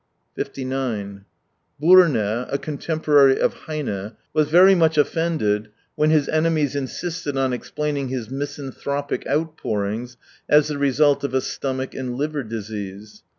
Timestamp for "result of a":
10.79-11.39